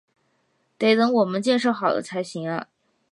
[0.79, 2.69] 得等我们建设好了才行啊